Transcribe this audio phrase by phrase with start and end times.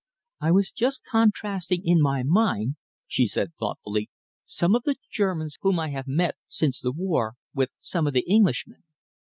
[0.39, 4.09] "I was just contrasting in my mind," she said thoughtfully,
[4.45, 8.25] "some of the Germans whom I have met since the war, with some of the
[8.27, 8.81] Englishmen.